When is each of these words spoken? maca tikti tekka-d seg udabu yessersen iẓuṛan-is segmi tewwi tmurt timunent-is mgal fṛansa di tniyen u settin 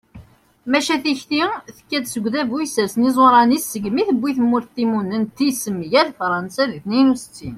maca 0.71 0.95
tikti 1.03 1.41
tekka-d 1.77 2.05
seg 2.13 2.23
udabu 2.27 2.55
yessersen 2.59 3.07
iẓuṛan-is 3.09 3.65
segmi 3.71 4.03
tewwi 4.09 4.31
tmurt 4.37 4.69
timunent-is 4.75 5.61
mgal 5.77 6.09
fṛansa 6.19 6.63
di 6.71 6.79
tniyen 6.83 7.13
u 7.13 7.15
settin 7.23 7.49